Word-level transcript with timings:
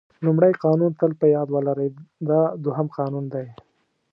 لومړی 0.25 0.53
قانون 0.63 0.91
تل 0.99 1.11
په 1.21 1.25
یاد 1.35 1.47
ولرئ 1.51 1.89
دا 2.29 2.41
دوهم 2.63 2.87
قانون 2.97 3.25
دی. 3.33 3.47